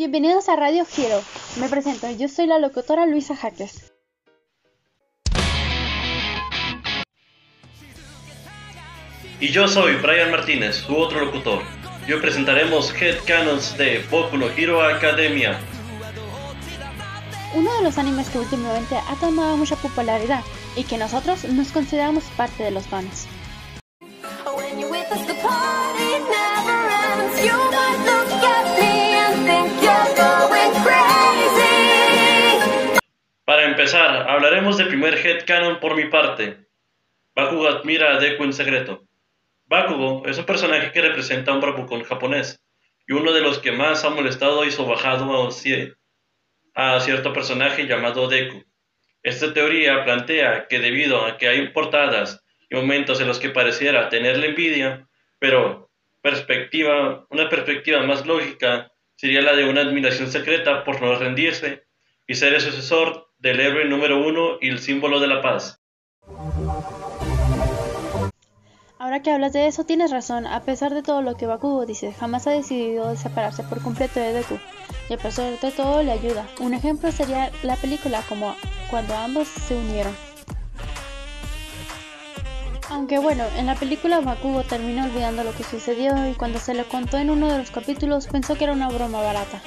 [0.00, 1.22] Bienvenidos a Radio Giro.
[1.60, 3.92] Me presento, yo soy la locutora Luisa Jaques.
[9.38, 11.60] Y yo soy Brian Martínez, su otro locutor.
[12.08, 15.60] Y hoy presentaremos Headcanons de Boku no Hero Academia.
[17.54, 20.42] Uno de los animes que últimamente ha tomado mucha popularidad
[20.76, 23.28] y que nosotros nos consideramos parte de los fans.
[33.94, 36.58] Hablaremos del primer headcanon por mi parte.
[37.34, 39.04] Bakugo admira a Deku en secreto.
[39.66, 42.62] Bakugo es un personaje que representa a un bravucón japonés,
[43.06, 45.48] y uno de los que más ha molestado y sobajado
[46.74, 48.64] a, a cierto personaje llamado Deku.
[49.22, 54.08] Esta teoría plantea que debido a que hay portadas y momentos en los que pareciera
[54.08, 55.90] tenerle envidia, pero
[56.22, 61.84] perspectiva, una perspectiva más lógica sería la de una admiración secreta por no rendirse
[62.26, 65.80] y ser el sucesor del héroe número uno y el símbolo de la paz.
[68.98, 70.46] Ahora que hablas de eso, tienes razón.
[70.46, 74.34] A pesar de todo lo que Bakugo dice, jamás ha decidido separarse por completo de
[74.34, 74.58] Deku.
[75.08, 76.46] Y a pesar de todo, le ayuda.
[76.60, 78.54] Un ejemplo sería la película como
[78.90, 80.14] cuando ambos se unieron.
[82.90, 86.84] Aunque bueno, en la película Bakugo terminó olvidando lo que sucedió y cuando se le
[86.84, 89.62] contó en uno de los capítulos pensó que era una broma barata.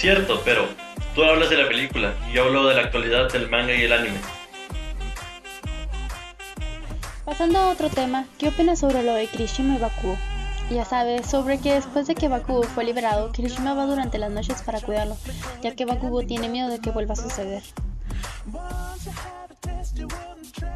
[0.00, 0.66] Cierto, pero
[1.14, 3.92] tú hablas de la película y yo hablo de la actualidad del manga y el
[3.92, 4.16] anime.
[7.26, 10.16] Pasando a otro tema, ¿qué opinas sobre lo de Kirishima y Bakugo?
[10.70, 14.62] Ya sabes, sobre que después de que Bakugo fue liberado, Kirishima va durante las noches
[14.62, 15.18] para cuidarlo,
[15.60, 17.62] ya que Bakugo tiene miedo de que vuelva a suceder.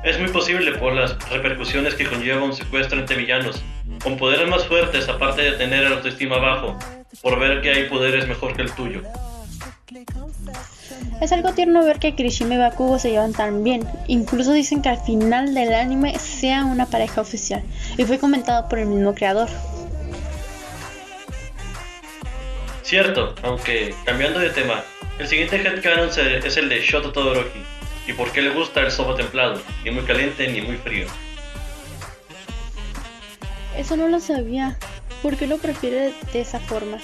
[0.02, 3.62] Es muy posible por las repercusiones que conlleva un secuestro entre villanos,
[4.02, 6.77] con poderes más fuertes aparte de tener el autoestima bajo,
[7.23, 9.02] por ver que hay poderes mejor que el tuyo.
[11.20, 13.86] Es algo tierno ver que Kirishima y Bakugo se llevan tan bien.
[14.08, 17.63] Incluso dicen que al final del anime sea una pareja oficial.
[17.97, 19.48] Y fue comentado por el mismo creador.
[22.83, 24.85] Cierto, aunque cambiando de tema,
[25.19, 27.61] el siguiente headcanon es el de Shoto Todoroki.
[28.07, 29.61] ¿Y por qué le gusta el soba templado?
[29.85, 31.07] Ni muy caliente ni muy frío.
[33.77, 34.77] Eso no lo sabía.
[35.24, 36.98] ¿Por qué lo prefiere de esa forma?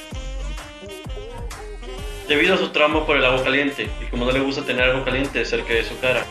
[2.29, 5.07] Debido a su tramo por el agua caliente, y como no le gusta tener algo
[5.07, 6.23] caliente cerca de su cara.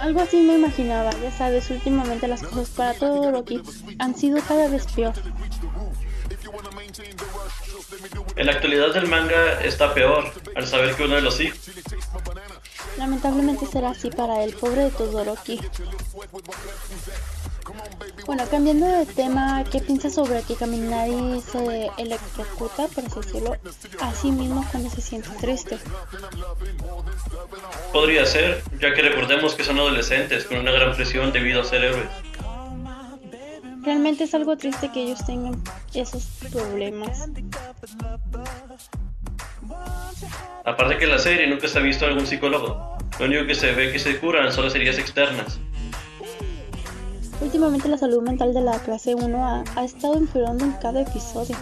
[0.00, 3.60] Algo así me imaginaba, ya sabes, últimamente las cosas para todo que
[4.00, 5.14] han sido cada vez peor.
[8.34, 11.70] En la actualidad del manga está peor, al saber que uno de los hijos
[12.96, 15.60] Lamentablemente será así para el pobre de Todoroki.
[18.26, 23.56] Bueno, cambiando de tema, ¿qué piensas sobre que Kaminari se electrocuta, por así decirlo,
[24.00, 25.78] a sí mismo cuando se siente triste?
[27.92, 31.84] Podría ser, ya que recordemos que son adolescentes con una gran presión debido a ser
[31.84, 32.08] héroes.
[33.82, 35.62] Realmente es algo triste que ellos tengan
[35.92, 37.28] esos problemas.
[40.64, 42.96] Aparte que en la serie nunca se ha visto algún psicólogo.
[43.18, 45.60] Lo único que se ve que se curan son las heridas externas.
[47.44, 51.54] Últimamente la salud mental de la clase 1 ha, estado empeorando en cada episodio.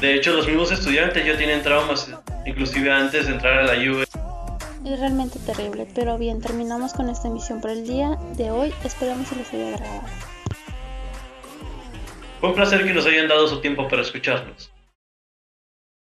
[0.00, 2.08] De hecho, los mismos estudiantes ya tienen traumas,
[2.46, 4.04] inclusive antes de entrar a la UV.
[4.84, 8.72] Es realmente terrible, pero bien, terminamos con esta emisión por el día de hoy.
[8.84, 10.02] Esperamos que les haya agradado.
[12.40, 14.70] Fue un placer que nos hayan dado su tiempo para escucharnos.